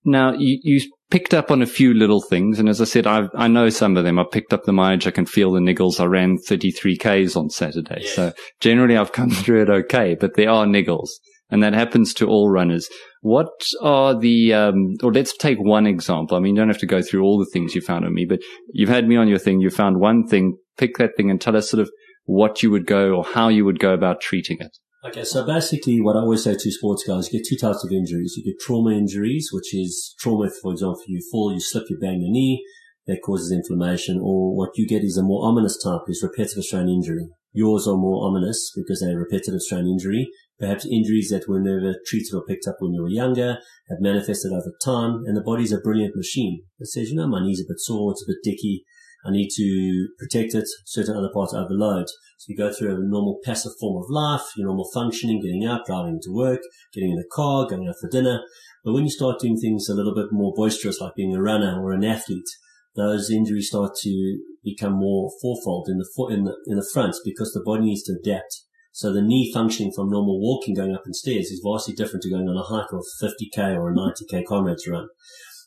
Now 0.04 0.34
you, 0.34 0.60
you 0.64 0.82
picked 1.10 1.34
up 1.34 1.52
on 1.52 1.62
a 1.62 1.68
few 1.68 1.94
little 1.94 2.22
things, 2.22 2.60
and 2.60 2.70
as 2.70 2.82
I 2.82 2.86
said, 2.86 3.08
I 3.08 3.28
I 3.34 3.48
know 3.48 3.70
some 3.70 3.98
of 3.98 4.04
them. 4.04 4.20
I 4.20 4.26
picked 4.30 4.54
up 4.54 4.64
the 4.66 4.74
mileage. 4.74 5.08
I 5.08 5.12
can 5.12 5.26
feel 5.26 5.52
the 5.52 5.60
niggles. 5.60 6.00
I 6.00 6.06
ran 6.06 6.38
33 6.38 6.98
k's 6.98 7.36
on 7.36 7.50
Saturday, 7.50 8.02
yes. 8.02 8.16
so 8.16 8.34
generally 8.60 8.98
I've 8.98 9.14
come 9.14 9.30
through 9.32 9.64
it 9.64 9.70
okay. 9.70 10.16
But 10.20 10.36
there 10.36 10.50
are 10.50 10.66
niggles 10.66 11.10
and 11.50 11.64
that 11.64 11.74
happens 11.74 12.14
to 12.16 12.28
all 12.28 12.50
runners. 12.50 12.88
What 13.22 13.66
are 13.82 14.18
the, 14.18 14.54
um, 14.54 14.96
or 15.02 15.12
let's 15.12 15.36
take 15.36 15.58
one 15.60 15.88
example. 15.88 16.38
I 16.38 16.40
mean, 16.40 16.56
you 16.56 16.62
don't 16.62 16.70
have 16.70 16.80
to 16.80 16.86
go 16.86 17.02
through 17.02 17.24
all 17.24 17.40
the 17.40 17.50
things 17.52 17.76
you 17.76 17.82
found 17.82 18.06
on 18.06 18.14
me, 18.14 18.26
but 18.26 18.40
you've 18.74 18.90
had 18.90 19.08
me 19.08 19.16
on 19.16 19.28
your 19.28 19.40
thing. 19.40 19.60
You 19.60 19.70
found 19.70 20.00
one 20.00 20.28
thing, 20.28 20.58
pick 20.78 20.98
that 20.98 21.16
thing 21.16 21.30
and 21.30 21.40
tell 21.40 21.56
us 21.56 21.70
sort 21.70 21.82
of 21.82 21.90
what 22.26 22.62
you 22.62 22.72
would 22.72 22.86
go 22.86 23.14
or 23.14 23.24
how 23.24 23.48
you 23.48 23.66
would 23.66 23.80
go 23.80 23.94
about 23.94 24.22
treating 24.22 24.58
it. 24.60 24.78
Okay, 25.06 25.24
so 25.24 25.46
basically, 25.46 26.02
what 26.02 26.18
I 26.18 26.20
always 26.20 26.44
say 26.44 26.56
to 26.56 26.72
sports 26.72 27.04
guys, 27.08 27.32
you 27.32 27.40
get 27.40 27.48
two 27.48 27.56
types 27.56 27.84
of 27.86 27.92
injuries. 27.92 28.34
You 28.36 28.44
get 28.44 28.60
trauma 28.60 28.92
injuries, 28.92 29.50
which 29.54 29.74
is 29.74 30.16
trauma, 30.20 30.50
for 30.62 30.74
example, 30.74 31.04
you 31.08 31.22
fall, 31.32 31.54
you 31.54 31.62
slip, 31.62 31.86
you 31.90 31.98
bang 31.98 32.20
your 32.20 32.32
knee, 32.32 32.66
that 33.06 33.22
causes 33.24 33.52
inflammation, 33.52 34.20
or 34.22 34.58
what 34.58 34.72
you 34.76 34.86
get 34.86 35.04
is 35.04 35.18
a 35.18 35.24
more 35.24 35.48
ominous 35.48 35.82
type, 35.82 36.02
is 36.08 36.22
repetitive 36.24 36.64
strain 36.64 36.90
injury. 36.90 37.30
Yours 37.54 37.88
are 37.88 37.96
more 37.96 38.28
ominous 38.28 38.72
because 38.76 39.00
they're 39.00 39.18
repetitive 39.18 39.62
strain 39.62 39.88
injury 39.88 40.30
perhaps 40.60 40.86
injuries 40.86 41.30
that 41.30 41.48
were 41.48 41.60
never 41.60 41.96
treated 42.06 42.34
or 42.34 42.44
picked 42.46 42.68
up 42.68 42.78
when 42.80 42.94
you 42.94 43.02
were 43.02 43.10
younger 43.10 43.60
have 43.90 44.00
manifested 44.00 44.52
over 44.52 44.72
time, 44.84 45.24
and 45.26 45.38
the 45.38 45.42
body's 45.42 45.72
a 45.72 45.80
brilliant 45.80 46.16
machine. 46.16 46.64
It 46.80 46.88
says, 46.88 47.10
you 47.10 47.16
know, 47.16 47.28
my 47.28 47.42
knee's 47.42 47.62
a 47.62 47.68
bit 47.68 47.80
sore, 47.80 48.12
it's 48.12 48.24
a 48.24 48.32
bit 48.32 48.44
dicky, 48.44 48.84
I 49.26 49.32
need 49.32 49.50
to 49.56 50.08
protect 50.18 50.54
it, 50.56 50.66
certain 50.86 51.16
other 51.16 51.30
parts 51.34 51.54
overload. 51.54 52.08
So 52.38 52.46
you 52.48 52.58
go 52.58 52.72
through 52.72 52.96
a 52.96 53.00
normal 53.00 53.40
passive 53.44 53.74
form 53.80 54.02
of 54.02 54.10
life, 54.10 54.44
your 54.56 54.68
normal 54.68 54.90
functioning, 54.94 55.42
getting 55.42 55.66
up, 55.66 55.86
driving 55.86 56.20
to 56.24 56.34
work, 56.34 56.62
getting 56.94 57.12
in 57.12 57.18
the 57.18 57.28
car, 57.32 57.68
going 57.68 57.88
out 57.88 57.96
for 58.00 58.10
dinner. 58.10 58.42
But 58.86 58.94
when 58.94 59.04
you 59.04 59.10
start 59.10 59.40
doing 59.40 59.58
things 59.58 59.90
a 59.90 59.96
little 59.96 60.16
bit 60.16 60.28
more 60.32 60.54
boisterous, 60.56 61.02
like 61.02 61.16
being 61.16 61.36
a 61.36 61.42
runner 61.42 61.82
or 61.82 61.92
an 61.92 62.06
athlete, 62.06 62.48
those 62.96 63.30
injuries 63.30 63.68
start 63.68 63.96
to 64.02 64.40
become 64.64 64.94
more 64.94 65.32
fourfold 65.42 65.88
in 65.90 65.98
the, 65.98 66.28
in 66.30 66.44
the, 66.46 66.56
in 66.68 66.78
the 66.78 66.90
front 66.94 67.16
because 67.26 67.52
the 67.54 67.64
body 67.66 67.84
needs 67.84 68.04
to 68.04 68.18
adapt. 68.20 68.64
So 68.98 69.14
the 69.14 69.22
knee 69.22 69.52
functioning 69.54 69.92
from 69.96 70.10
normal 70.10 70.42
walking 70.42 70.74
going 70.74 70.96
up 70.96 71.04
in 71.06 71.14
stairs 71.14 71.52
is 71.52 71.62
vastly 71.64 71.94
different 71.94 72.24
to 72.24 72.32
going 72.32 72.50
on 72.50 72.58
a 72.58 72.64
hike 72.64 72.92
of 72.92 73.06
50k 73.22 73.78
or 73.78 73.92
a 73.92 73.96
90k 73.96 74.44
comrades 74.44 74.88
run. 74.88 75.08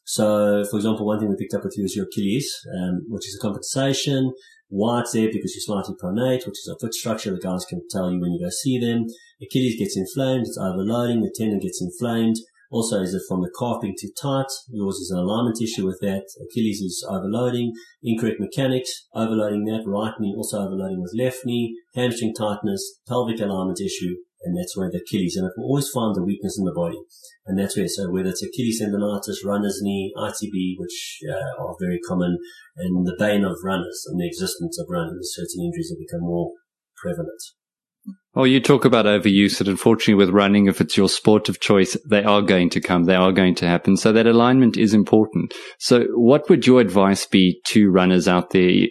So, 0.05 0.65
for 0.69 0.79
example, 0.79 1.07
one 1.07 1.21
thing 1.21 1.29
we 1.29 1.37
picked 1.37 1.55
up 1.55 1.63
with 1.63 1.79
you 1.79 1.85
is 1.85 1.95
your 1.95 2.07
Achilles, 2.07 2.53
um, 2.77 3.03
which 3.07 3.29
is 3.29 3.39
a 3.39 3.41
compensation. 3.41 4.33
Why 4.67 5.03
it's 5.03 5.13
there 5.13 5.29
because 5.29 5.55
you're 5.55 5.63
slightly 5.63 5.95
pronate, 5.95 6.45
which 6.45 6.59
is 6.59 6.75
a 6.75 6.79
foot 6.81 6.93
structure. 6.93 7.31
The 7.31 7.39
guys 7.39 7.65
can 7.69 7.83
tell 7.89 8.11
you 8.11 8.19
when 8.19 8.33
you 8.33 8.45
go 8.45 8.51
see 8.51 8.81
them. 8.81 9.07
Achilles 9.41 9.79
gets 9.79 9.97
inflamed, 9.97 10.49
it's 10.49 10.59
overloading, 10.59 11.21
the 11.21 11.33
tendon 11.33 11.61
gets 11.61 11.81
inflamed. 11.81 12.35
Also, 12.71 13.03
is 13.03 13.15
it 13.15 13.23
from 13.27 13.43
the 13.43 13.51
calf 13.59 13.83
being 13.83 13.97
too 13.99 14.11
tight? 14.21 14.47
Yours 14.69 14.97
is 14.97 15.11
an 15.11 15.19
alignment 15.19 15.61
issue 15.61 15.85
with 15.85 15.99
that. 16.01 16.23
Achilles 16.39 16.81
is 16.81 17.05
overloading, 17.09 17.73
incorrect 18.01 18.39
mechanics, 18.39 19.09
overloading 19.13 19.65
that. 19.65 19.83
Right 19.85 20.15
knee 20.21 20.35
also 20.37 20.63
overloading 20.63 21.03
with 21.03 21.13
left 21.19 21.45
knee, 21.45 21.77
hamstring 21.97 22.33
tightness, 22.33 23.01
pelvic 23.09 23.41
alignment 23.41 23.81
issue, 23.81 24.15
and 24.45 24.57
that's 24.57 24.77
where 24.77 24.89
the 24.89 25.03
Achilles. 25.03 25.35
And 25.37 25.47
it 25.47 25.53
will 25.57 25.67
always 25.67 25.91
find 25.91 26.15
the 26.15 26.23
weakness 26.23 26.57
in 26.57 26.65
the 26.65 26.73
body. 26.73 27.03
And 27.45 27.59
that's 27.59 27.77
where, 27.77 27.89
so 27.89 28.09
whether 28.09 28.31
it's 28.31 28.43
Achilles 28.43 28.81
tendonitis, 28.81 29.45
runner's 29.45 29.81
knee, 29.83 30.15
ITB, 30.17 30.79
which 30.79 31.19
uh, 31.29 31.61
are 31.61 31.75
very 31.81 31.99
common, 31.99 32.39
and 32.77 33.05
the 33.05 33.17
bane 33.19 33.45
of 33.45 33.59
runners 33.65 34.05
and 34.07 34.21
the 34.21 34.27
existence 34.27 34.79
of 34.79 34.87
running, 34.89 35.19
certain 35.23 35.65
injuries 35.67 35.91
have 35.91 35.99
become 35.99 36.23
more 36.23 36.53
prevalent. 36.97 37.43
Oh, 38.35 38.45
you 38.45 38.61
talk 38.61 38.85
about 38.85 39.07
overuse, 39.07 39.59
and 39.59 39.69
unfortunately, 39.69 40.15
with 40.15 40.31
running, 40.31 40.67
if 40.67 40.81
it's 40.81 40.97
your 40.97 41.09
sport 41.09 41.49
of 41.49 41.59
choice, 41.59 41.97
they 42.09 42.23
are 42.23 42.43
going 42.43 42.71
to 42.71 42.81
come, 42.81 43.05
they 43.05 43.17
are 43.17 43.33
going 43.33 43.57
to 43.57 43.67
happen. 43.67 43.97
So 43.97 44.13
that 44.13 44.27
alignment 44.27 44.77
is 44.77 44.95
important. 44.95 45.53
So, 45.79 46.05
what 46.15 46.49
would 46.49 46.65
your 46.65 46.81
advice 46.81 47.27
be 47.27 47.61
to 47.67 47.91
runners 47.91 48.29
out 48.29 48.51
there? 48.51 48.87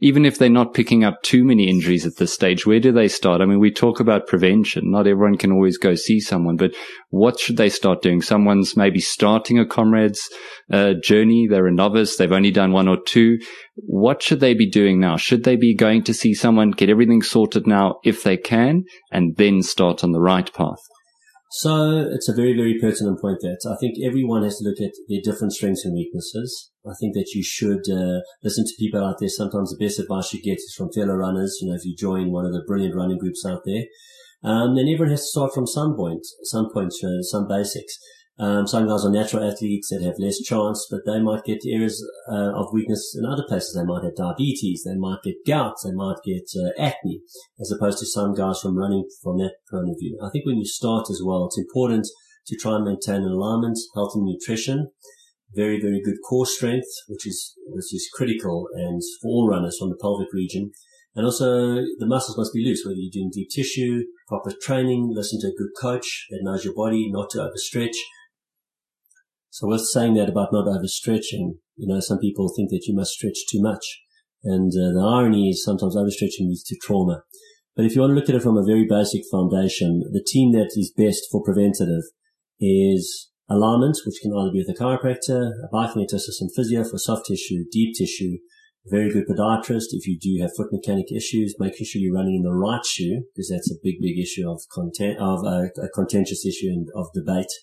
Even 0.00 0.24
if 0.24 0.38
they're 0.38 0.48
not 0.48 0.74
picking 0.74 1.04
up 1.04 1.22
too 1.22 1.44
many 1.44 1.68
injuries 1.68 2.06
at 2.06 2.16
this 2.16 2.32
stage, 2.32 2.66
where 2.66 2.80
do 2.80 2.92
they 2.92 3.08
start? 3.08 3.40
I 3.40 3.46
mean, 3.46 3.60
we 3.60 3.72
talk 3.72 4.00
about 4.00 4.26
prevention. 4.26 4.90
Not 4.90 5.06
everyone 5.06 5.38
can 5.38 5.52
always 5.52 5.78
go 5.78 5.94
see 5.94 6.20
someone, 6.20 6.56
but 6.56 6.74
what 7.10 7.38
should 7.38 7.56
they 7.56 7.68
start 7.68 8.02
doing? 8.02 8.22
Someone's 8.22 8.76
maybe 8.76 9.00
starting 9.00 9.58
a 9.58 9.66
comrade's 9.66 10.28
uh, 10.72 10.94
journey. 11.02 11.46
They're 11.48 11.66
a 11.66 11.72
novice. 11.72 12.16
They've 12.16 12.30
only 12.32 12.50
done 12.50 12.72
one 12.72 12.88
or 12.88 12.98
two. 13.00 13.38
What 13.76 14.22
should 14.22 14.40
they 14.40 14.54
be 14.54 14.68
doing 14.68 15.00
now? 15.00 15.16
Should 15.16 15.44
they 15.44 15.56
be 15.56 15.74
going 15.74 16.04
to 16.04 16.14
see 16.14 16.34
someone, 16.34 16.70
get 16.70 16.90
everything 16.90 17.22
sorted 17.22 17.66
now 17.66 17.96
if 18.04 18.22
they 18.22 18.36
can, 18.36 18.84
and 19.10 19.36
then 19.36 19.62
start 19.62 20.04
on 20.04 20.12
the 20.12 20.20
right 20.20 20.52
path? 20.52 20.80
So 21.56 22.08
it's 22.10 22.28
a 22.28 22.34
very, 22.34 22.52
very 22.52 22.80
pertinent 22.80 23.20
point 23.20 23.38
that 23.42 23.62
I 23.70 23.78
think 23.78 23.94
everyone 24.04 24.42
has 24.42 24.58
to 24.58 24.64
look 24.64 24.80
at 24.80 24.90
their 25.08 25.20
different 25.22 25.52
strengths 25.52 25.84
and 25.84 25.94
weaknesses. 25.94 26.72
I 26.84 26.94
think 26.98 27.14
that 27.14 27.30
you 27.32 27.44
should 27.44 27.86
uh, 27.88 28.26
listen 28.42 28.64
to 28.66 28.74
people 28.76 29.04
out 29.04 29.20
there. 29.20 29.28
Sometimes 29.28 29.70
the 29.70 29.78
best 29.78 30.00
advice 30.00 30.34
you 30.34 30.42
get 30.42 30.58
is 30.58 30.74
from 30.76 30.90
fellow 30.90 31.14
runners. 31.14 31.56
You 31.60 31.68
know, 31.68 31.76
if 31.76 31.84
you 31.84 31.94
join 31.94 32.32
one 32.32 32.44
of 32.44 32.52
the 32.52 32.64
brilliant 32.66 32.96
running 32.96 33.18
groups 33.18 33.46
out 33.46 33.62
there, 33.64 33.84
um, 34.42 34.74
then 34.74 34.88
everyone 34.88 35.10
has 35.10 35.20
to 35.20 35.26
start 35.30 35.54
from 35.54 35.68
some 35.68 35.94
point, 35.94 36.26
some 36.42 36.70
points, 36.74 36.98
uh, 37.04 37.22
some 37.22 37.46
basics. 37.46 37.98
Um, 38.36 38.66
some 38.66 38.88
guys 38.88 39.04
are 39.04 39.12
natural 39.12 39.48
athletes 39.48 39.90
that 39.90 40.02
have 40.02 40.18
less 40.18 40.40
chance, 40.40 40.88
but 40.90 41.06
they 41.06 41.20
might 41.20 41.44
get 41.44 41.62
areas 41.70 42.04
uh, 42.28 42.50
of 42.52 42.72
weakness 42.72 43.14
in 43.16 43.24
other 43.24 43.44
places. 43.46 43.74
They 43.74 43.84
might 43.86 44.02
have 44.02 44.16
diabetes, 44.16 44.82
they 44.84 44.96
might 44.96 45.22
get 45.22 45.46
gout, 45.46 45.76
they 45.84 45.92
might 45.92 46.18
get 46.24 46.50
uh, 46.58 46.70
acne, 46.76 47.20
as 47.60 47.70
opposed 47.70 47.98
to 47.98 48.06
some 48.06 48.34
guys 48.34 48.58
from 48.60 48.76
running 48.76 49.04
from 49.22 49.38
that 49.38 49.54
point 49.70 49.88
of 49.88 49.96
view. 50.00 50.18
I 50.20 50.30
think 50.30 50.46
when 50.46 50.58
you 50.58 50.66
start 50.66 51.06
as 51.10 51.22
well, 51.24 51.46
it's 51.46 51.58
important 51.58 52.08
to 52.48 52.56
try 52.56 52.74
and 52.74 52.84
maintain 52.84 53.22
an 53.22 53.30
alignment, 53.30 53.78
healthy 53.94 54.20
nutrition, 54.20 54.90
very, 55.54 55.80
very 55.80 56.02
good 56.02 56.16
core 56.28 56.46
strength, 56.46 56.90
which 57.08 57.28
is, 57.28 57.54
which 57.66 57.94
is 57.94 58.10
critical 58.12 58.66
and 58.74 59.00
for 59.22 59.28
all 59.28 59.48
runners 59.48 59.78
from 59.78 59.90
the 59.90 59.98
pelvic 60.00 60.32
region. 60.32 60.72
And 61.14 61.24
also 61.24 61.76
the 61.76 62.06
muscles 62.06 62.36
must 62.36 62.52
be 62.52 62.64
loose, 62.64 62.82
whether 62.84 62.98
you're 62.98 63.12
doing 63.12 63.30
deep 63.32 63.48
tissue, 63.54 64.02
proper 64.26 64.52
training, 64.60 65.12
listen 65.14 65.40
to 65.42 65.46
a 65.46 65.56
good 65.56 65.70
coach 65.80 66.26
that 66.30 66.40
knows 66.42 66.64
your 66.64 66.74
body, 66.74 67.08
not 67.12 67.30
to 67.30 67.38
overstretch, 67.38 67.94
so 69.54 69.68
with 69.68 69.86
saying 69.86 70.14
that 70.14 70.28
about 70.28 70.52
not 70.52 70.66
overstretching, 70.66 71.62
you 71.76 71.86
know, 71.86 72.00
some 72.00 72.18
people 72.18 72.50
think 72.50 72.70
that 72.70 72.86
you 72.88 72.94
must 72.96 73.12
stretch 73.12 73.46
too 73.48 73.62
much. 73.62 74.02
And 74.42 74.72
uh, 74.72 74.90
the 74.98 75.06
irony 75.06 75.50
is 75.50 75.62
sometimes 75.62 75.94
overstretching 75.94 76.50
leads 76.50 76.64
to 76.64 76.76
trauma. 76.82 77.22
But 77.76 77.84
if 77.84 77.94
you 77.94 78.00
want 78.00 78.10
to 78.10 78.14
look 78.16 78.28
at 78.28 78.34
it 78.34 78.42
from 78.42 78.56
a 78.56 78.66
very 78.66 78.84
basic 78.84 79.22
foundation, 79.30 80.02
the 80.10 80.26
team 80.26 80.50
that 80.54 80.72
is 80.74 80.92
best 80.96 81.28
for 81.30 81.40
preventative 81.44 82.02
is 82.58 83.30
alignment, 83.48 83.96
which 84.04 84.18
can 84.20 84.34
either 84.34 84.50
be 84.50 84.58
with 84.66 84.74
a 84.74 84.82
chiropractor, 84.82 85.52
a 85.62 85.72
biokineticist 85.72 86.42
physio 86.56 86.82
for 86.82 86.98
soft 86.98 87.26
tissue, 87.26 87.62
deep 87.70 87.94
tissue, 87.96 88.38
a 88.84 88.90
very 88.90 89.08
good 89.08 89.28
podiatrist. 89.30 89.94
If 89.94 90.08
you 90.08 90.18
do 90.18 90.42
have 90.42 90.50
foot 90.56 90.72
mechanic 90.72 91.12
issues, 91.12 91.54
making 91.60 91.86
sure 91.86 92.02
you're 92.02 92.16
running 92.16 92.34
in 92.34 92.42
the 92.42 92.50
right 92.50 92.84
shoe, 92.84 93.22
because 93.30 93.50
that's 93.54 93.70
a 93.70 93.78
big, 93.84 94.00
big 94.02 94.18
issue 94.18 94.50
of 94.50 94.62
content, 94.74 95.20
of 95.20 95.46
uh, 95.46 95.70
a 95.80 95.88
contentious 95.94 96.44
issue 96.44 96.74
and 96.74 96.88
of 96.96 97.06
debate. 97.14 97.54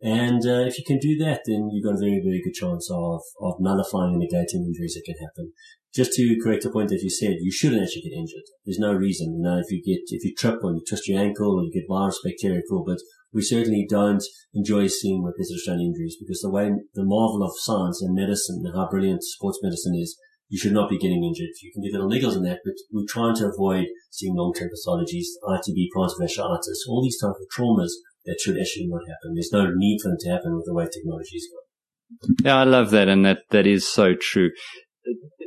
And 0.00 0.46
uh, 0.46 0.62
if 0.66 0.78
you 0.78 0.84
can 0.86 0.98
do 0.98 1.16
that, 1.24 1.42
then 1.46 1.70
you've 1.72 1.84
got 1.84 1.98
a 1.98 2.04
very, 2.04 2.22
very 2.22 2.40
good 2.42 2.54
chance 2.54 2.88
of, 2.90 3.20
of 3.40 3.58
nullifying 3.58 4.14
and 4.14 4.22
negating 4.22 4.62
injuries 4.62 4.94
that 4.94 5.02
can 5.04 5.18
happen. 5.18 5.52
Just 5.94 6.12
to 6.12 6.38
correct 6.42 6.62
the 6.62 6.70
point 6.70 6.90
that 6.90 7.02
you 7.02 7.10
said, 7.10 7.38
you 7.40 7.50
shouldn't 7.50 7.82
actually 7.82 8.02
get 8.02 8.16
injured. 8.16 8.46
There's 8.64 8.78
no 8.78 8.92
reason. 8.92 9.34
You 9.34 9.42
know, 9.42 9.58
if 9.58 9.72
you 9.72 9.82
get, 9.82 10.02
if 10.14 10.22
you 10.22 10.34
trip 10.34 10.62
or 10.62 10.72
you 10.72 10.82
twist 10.86 11.08
your 11.08 11.18
ankle 11.18 11.58
or 11.58 11.64
you 11.64 11.72
get 11.72 11.88
virus, 11.88 12.20
bacteria, 12.22 12.62
cool, 12.68 12.84
but 12.86 12.98
we 13.32 13.42
certainly 13.42 13.86
don't 13.88 14.22
enjoy 14.54 14.86
seeing 14.86 15.24
repetitive 15.24 15.58
strain 15.58 15.80
injuries 15.80 16.16
because 16.20 16.40
the 16.40 16.50
way, 16.50 16.70
the 16.94 17.04
marvel 17.04 17.42
of 17.42 17.58
science 17.58 18.00
and 18.00 18.14
medicine 18.14 18.62
and 18.64 18.76
how 18.76 18.88
brilliant 18.88 19.24
sports 19.24 19.58
medicine 19.62 19.96
is, 19.96 20.16
you 20.48 20.58
should 20.58 20.72
not 20.72 20.88
be 20.88 20.98
getting 20.98 21.24
injured. 21.24 21.52
You 21.60 21.72
can 21.72 21.82
get 21.82 21.92
little 21.92 22.08
niggles 22.08 22.36
in 22.36 22.42
that, 22.44 22.60
but 22.64 22.74
we're 22.92 23.08
trying 23.08 23.36
to 23.36 23.50
avoid 23.52 23.86
seeing 24.10 24.34
long-term 24.34 24.68
pathologies, 24.68 25.36
ITB, 25.44 25.88
plantar 25.94 26.20
fasciitis, 26.20 26.88
all 26.88 27.02
these 27.02 27.20
types 27.20 27.36
of 27.40 27.48
traumas 27.52 27.90
that 28.24 28.38
should 28.40 28.58
actually 28.58 28.88
not 28.88 29.02
happen. 29.08 29.34
There's 29.34 29.52
no 29.52 29.70
need 29.74 29.98
for 30.02 30.08
them 30.08 30.18
to 30.20 30.30
happen 30.30 30.56
with 30.56 30.64
the 30.66 30.74
way 30.74 30.84
technology 30.84 31.36
is 31.36 31.48
going. 31.50 32.36
Yeah, 32.44 32.56
I 32.56 32.64
love 32.64 32.90
that. 32.90 33.08
And 33.08 33.24
that, 33.24 33.38
that 33.50 33.66
is 33.66 33.86
so 33.86 34.14
true. 34.14 34.50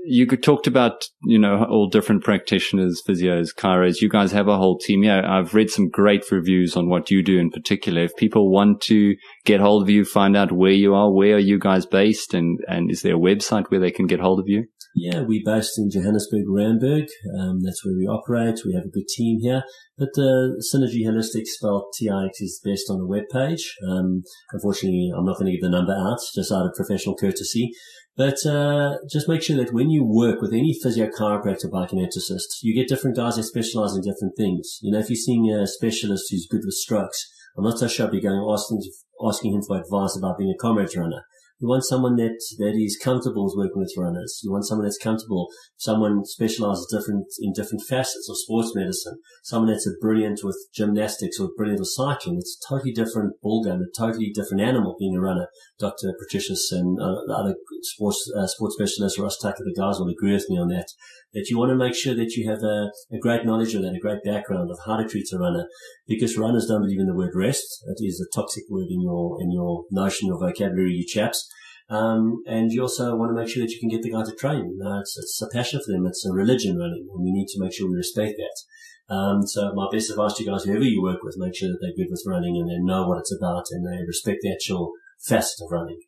You 0.03 0.25
could 0.25 0.41
talked 0.41 0.65
about, 0.65 1.05
you 1.23 1.37
know, 1.37 1.63
all 1.69 1.87
different 1.87 2.23
practitioners, 2.23 3.03
physios, 3.07 3.49
chiros. 3.55 4.01
You 4.01 4.09
guys 4.09 4.31
have 4.31 4.47
a 4.47 4.57
whole 4.57 4.79
team. 4.79 5.03
Yeah, 5.03 5.21
I've 5.23 5.53
read 5.53 5.69
some 5.69 5.89
great 5.89 6.29
reviews 6.31 6.75
on 6.75 6.89
what 6.89 7.11
you 7.11 7.21
do 7.21 7.37
in 7.37 7.51
particular. 7.51 8.03
If 8.03 8.15
people 8.15 8.51
want 8.51 8.81
to 8.83 9.15
get 9.45 9.59
hold 9.59 9.83
of 9.83 9.89
you, 9.89 10.03
find 10.03 10.35
out 10.35 10.51
where 10.51 10.71
you 10.71 10.95
are, 10.95 11.13
where 11.13 11.35
are 11.35 11.39
you 11.39 11.59
guys 11.59 11.85
based? 11.85 12.33
And, 12.33 12.59
and 12.67 12.89
is 12.89 13.03
there 13.03 13.15
a 13.15 13.19
website 13.19 13.69
where 13.69 13.79
they 13.79 13.91
can 13.91 14.07
get 14.07 14.19
hold 14.19 14.39
of 14.39 14.47
you? 14.47 14.65
Yeah, 14.93 15.21
we're 15.21 15.41
based 15.45 15.79
in 15.79 15.89
Johannesburg, 15.89 16.43
Randburg. 16.49 17.07
Um, 17.39 17.61
that's 17.61 17.85
where 17.85 17.95
we 17.95 18.05
operate. 18.07 18.59
We 18.65 18.73
have 18.73 18.83
a 18.83 18.89
good 18.89 19.07
team 19.07 19.39
here. 19.39 19.63
But 19.97 20.09
uh, 20.17 20.59
Synergy 20.59 21.05
Holistic 21.05 21.45
spelled 21.45 21.85
TIX 21.97 22.41
is 22.41 22.59
best 22.63 22.89
on 22.89 22.99
the 22.99 23.07
web 23.07 23.23
page. 23.31 23.73
Um, 23.87 24.23
unfortunately, 24.51 25.11
I'm 25.15 25.25
not 25.25 25.37
going 25.37 25.45
to 25.45 25.53
give 25.53 25.61
the 25.61 25.69
number 25.69 25.93
out, 25.93 26.19
just 26.35 26.51
out 26.51 26.65
of 26.65 26.73
professional 26.75 27.15
courtesy. 27.15 27.71
But 28.17 28.45
uh, 28.45 28.97
just 29.09 29.29
make 29.29 29.41
sure 29.41 29.55
that 29.57 29.73
when 29.73 29.89
you 29.89 30.03
work 30.03 30.41
with 30.41 30.51
any 30.51 30.77
physio 30.83 31.07
chiropractor 31.07 31.71
biokineticist, 31.71 32.59
you 32.61 32.75
get 32.75 32.89
different 32.89 33.15
guys 33.15 33.37
that 33.37 33.43
specialize 33.43 33.95
in 33.95 34.01
different 34.01 34.35
things. 34.35 34.79
You 34.81 34.91
know, 34.91 34.99
if 34.99 35.09
you're 35.09 35.15
seeing 35.15 35.49
a 35.49 35.65
specialist 35.65 36.25
who's 36.29 36.47
good 36.51 36.61
with 36.65 36.73
strokes, 36.73 37.25
I'm 37.57 37.63
not 37.63 37.79
so 37.79 37.87
sure 37.87 38.07
I'll 38.07 38.11
be 38.11 38.21
going 38.21 38.45
asking, 38.51 38.81
asking 39.25 39.53
him 39.53 39.61
for 39.65 39.79
advice 39.79 40.17
about 40.17 40.37
being 40.37 40.53
a 40.53 40.61
comrades 40.61 40.97
runner. 40.97 41.23
You 41.61 41.67
want 41.67 41.85
someone 41.85 42.15
that, 42.15 42.41
that 42.57 42.73
is 42.75 42.97
comfortable 42.97 43.53
working 43.55 43.77
with 43.77 43.93
runners. 43.95 44.41
You 44.43 44.51
want 44.51 44.65
someone 44.65 44.87
that's 44.87 44.97
comfortable, 44.97 45.47
someone 45.77 46.25
specializes 46.25 46.87
different, 46.91 47.27
in 47.39 47.53
different 47.53 47.83
facets 47.87 48.27
of 48.27 48.37
sports 48.39 48.73
medicine, 48.73 49.19
someone 49.43 49.69
that's 49.69 49.85
a 49.85 49.91
brilliant 50.01 50.39
with 50.43 50.57
gymnastics 50.73 51.39
or 51.39 51.49
brilliant 51.55 51.81
with 51.81 51.93
cycling. 51.93 52.37
It's 52.39 52.57
a 52.57 52.73
totally 52.73 52.93
different 52.93 53.35
ballgame, 53.45 53.79
a 53.79 53.95
totally 53.95 54.31
different 54.33 54.63
animal 54.63 54.95
being 54.97 55.15
a 55.15 55.21
runner. 55.21 55.49
Dr. 55.79 56.15
Patricios 56.17 56.71
and 56.71 56.99
uh, 56.99 57.31
other 57.31 57.53
sports, 57.83 58.31
uh, 58.35 58.47
sports 58.47 58.75
specialists, 58.75 59.19
Ross 59.19 59.37
Tucker, 59.37 59.63
the 59.63 59.79
guys 59.79 59.99
will 59.99 60.09
agree 60.09 60.33
with 60.33 60.49
me 60.49 60.57
on 60.57 60.69
that 60.69 60.87
that 61.33 61.47
you 61.49 61.57
want 61.57 61.69
to 61.69 61.75
make 61.75 61.95
sure 61.95 62.13
that 62.15 62.35
you 62.35 62.49
have 62.49 62.61
a, 62.61 62.91
a, 63.13 63.19
great 63.19 63.45
knowledge 63.45 63.73
of 63.73 63.81
that, 63.81 63.95
a 63.95 63.99
great 63.99 64.23
background 64.23 64.69
of 64.69 64.79
how 64.85 64.97
to 64.97 65.07
treat 65.07 65.31
a 65.33 65.37
runner, 65.37 65.65
because 66.07 66.37
runners 66.37 66.65
don't 66.67 66.81
believe 66.81 66.99
in 66.99 67.07
the 67.07 67.15
word 67.15 67.31
rest. 67.35 67.63
It 67.87 68.03
is 68.03 68.19
a 68.19 68.35
toxic 68.35 68.63
word 68.69 68.87
in 68.89 69.01
your 69.01 69.41
in 69.41 69.51
your 69.51 69.85
notion, 69.91 70.27
your 70.27 70.39
vocabulary, 70.39 70.91
you 70.91 71.05
chaps. 71.07 71.47
Um, 71.91 72.41
and 72.47 72.71
you 72.71 72.83
also 72.83 73.17
want 73.17 73.31
to 73.31 73.35
make 73.35 73.49
sure 73.49 73.61
that 73.61 73.71
you 73.71 73.79
can 73.79 73.89
get 73.89 74.01
the 74.01 74.11
guy 74.11 74.23
to 74.23 74.35
train. 74.35 74.79
It's, 75.01 75.17
it's, 75.17 75.41
a 75.41 75.53
passion 75.53 75.81
for 75.85 75.91
them. 75.91 76.05
It's 76.05 76.25
a 76.25 76.31
religion 76.31 76.77
running, 76.77 77.05
and 77.11 77.21
we 77.21 77.33
need 77.33 77.47
to 77.49 77.59
make 77.59 77.73
sure 77.73 77.89
we 77.89 77.95
respect 77.95 78.37
that. 78.37 79.13
Um, 79.13 79.45
so 79.45 79.73
my 79.75 79.87
best 79.91 80.09
advice 80.09 80.35
to 80.35 80.43
you 80.43 80.49
guys, 80.49 80.63
whoever 80.63 80.85
you 80.85 81.03
work 81.03 81.21
with, 81.21 81.35
make 81.37 81.53
sure 81.53 81.67
that 81.67 81.79
they're 81.81 82.05
good 82.05 82.09
with 82.09 82.23
running 82.25 82.55
and 82.55 82.69
they 82.69 82.79
know 82.79 83.07
what 83.07 83.19
it's 83.19 83.35
about 83.35 83.65
and 83.71 83.85
they 83.85 84.05
respect 84.07 84.39
the 84.41 84.53
actual 84.53 84.93
facet 85.19 85.65
of 85.65 85.71
running. 85.71 85.99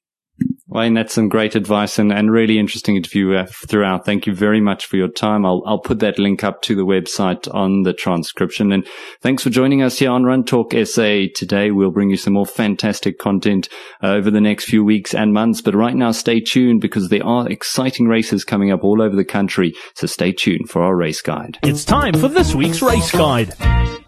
Wayne, 0.73 0.95
that's 0.95 1.13
some 1.13 1.29
great 1.29 1.53
advice 1.53 1.99
and, 1.99 2.11
and 2.11 2.31
really 2.31 2.57
interesting 2.57 2.95
interview 2.95 3.35
uh, 3.35 3.45
throughout. 3.67 4.05
Thank 4.05 4.25
you 4.25 4.33
very 4.33 4.59
much 4.59 4.87
for 4.87 4.97
your 4.97 5.07
time. 5.07 5.45
I'll, 5.45 5.61
I'll 5.67 5.79
put 5.79 5.99
that 5.99 6.17
link 6.17 6.43
up 6.43 6.63
to 6.63 6.73
the 6.73 6.81
website 6.81 7.47
on 7.53 7.83
the 7.83 7.93
transcription. 7.93 8.71
And 8.71 8.87
thanks 9.21 9.43
for 9.43 9.51
joining 9.51 9.83
us 9.83 9.99
here 9.99 10.09
on 10.09 10.23
Run 10.23 10.43
Talk 10.43 10.73
SA 10.73 11.25
today. 11.35 11.69
We'll 11.69 11.91
bring 11.91 12.09
you 12.09 12.17
some 12.17 12.33
more 12.33 12.47
fantastic 12.47 13.19
content 13.19 13.69
uh, 14.01 14.07
over 14.07 14.31
the 14.31 14.41
next 14.41 14.65
few 14.65 14.83
weeks 14.83 15.13
and 15.13 15.31
months. 15.31 15.61
But 15.61 15.75
right 15.75 15.95
now, 15.95 16.09
stay 16.09 16.39
tuned 16.39 16.81
because 16.81 17.09
there 17.09 17.23
are 17.23 17.47
exciting 17.47 18.07
races 18.07 18.43
coming 18.43 18.71
up 18.71 18.83
all 18.83 18.99
over 18.99 19.15
the 19.15 19.23
country. 19.23 19.75
So 19.93 20.07
stay 20.07 20.31
tuned 20.31 20.71
for 20.71 20.81
our 20.81 20.95
race 20.95 21.21
guide. 21.21 21.59
It's 21.61 21.85
time 21.85 22.15
for 22.15 22.29
this 22.29 22.55
week's 22.55 22.81
race 22.81 23.11
guide. 23.11 23.53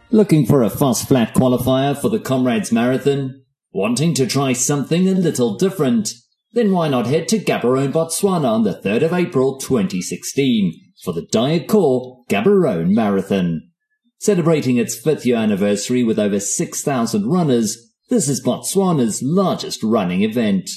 Looking 0.09 0.47
for 0.47 0.63
a 0.63 0.71
fast 0.71 1.07
flat 1.07 1.35
qualifier 1.35 1.95
for 1.95 2.09
the 2.09 2.19
Comrades 2.19 2.71
Marathon? 2.71 3.43
Wanting 3.71 4.15
to 4.15 4.25
try 4.25 4.53
something 4.53 5.07
a 5.07 5.11
little 5.11 5.57
different? 5.57 6.09
Then 6.55 6.71
why 6.71 6.87
not 6.87 7.05
head 7.05 7.27
to 7.27 7.37
Gaborone, 7.37 7.91
Botswana 7.91 8.49
on 8.49 8.63
the 8.63 8.73
3rd 8.73 9.03
of 9.03 9.13
April 9.13 9.59
2016 9.59 10.73
for 11.03 11.13
the 11.13 11.27
Diacore 11.27 12.25
Gaborone 12.29 12.91
Marathon. 12.91 13.69
Celebrating 14.19 14.77
its 14.77 14.97
fifth 14.97 15.25
year 15.25 15.35
anniversary 15.35 16.01
with 16.01 16.17
over 16.17 16.39
6,000 16.39 17.29
runners, 17.29 17.91
this 18.09 18.29
is 18.29 18.41
Botswana's 18.41 19.21
largest 19.21 19.83
running 19.83 20.21
event. 20.21 20.69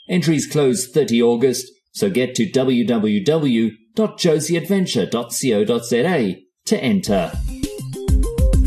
Entries 0.07 0.45
close 0.45 0.87
30 0.87 1.19
August, 1.23 1.65
so 1.93 2.11
get 2.11 2.35
to 2.35 2.47
www.josieadventure.co.za 3.95 6.35
to 6.65 6.83
enter. 6.83 7.31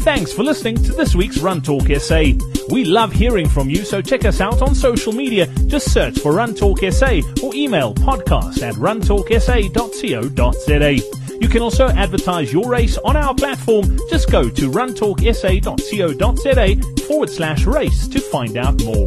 Thanks 0.02 0.32
for 0.32 0.42
listening 0.42 0.82
to 0.84 0.92
this 0.92 1.14
week's 1.14 1.36
Run 1.38 1.60
Talk 1.60 1.88
SA. 2.00 2.32
We 2.70 2.84
love 2.84 3.12
hearing 3.12 3.46
from 3.48 3.68
you, 3.68 3.84
so 3.84 4.00
check 4.00 4.24
us 4.24 4.40
out 4.40 4.62
on 4.62 4.74
social 4.74 5.12
media. 5.12 5.46
Just 5.66 5.92
search 5.92 6.18
for 6.20 6.32
Run 6.32 6.54
Talk 6.54 6.78
SA 6.90 7.20
or 7.42 7.54
email 7.54 7.92
podcast 7.94 8.62
at 8.62 8.74
runtalksa.co.za. 8.76 11.38
You 11.40 11.48
can 11.48 11.62
also 11.62 11.88
advertise 11.88 12.52
your 12.52 12.68
race 12.68 12.96
on 12.98 13.16
our 13.16 13.34
platform. 13.34 13.98
Just 14.08 14.30
go 14.30 14.48
to 14.48 14.70
runtalksa.co.za 14.70 17.02
forward 17.06 17.30
slash 17.30 17.66
race 17.66 18.06
to 18.08 18.20
find 18.20 18.56
out 18.56 18.82
more. 18.84 19.06